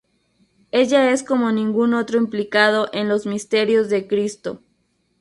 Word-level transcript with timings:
Ella 0.71 1.11
es 1.11 1.21
como 1.21 1.51
ningún 1.51 1.93
otro 1.93 2.17
implicado 2.17 2.87
en 2.91 3.07
los 3.07 3.27
misterios 3.27 3.87
de 3.89 4.07
Cristo. 4.07 4.63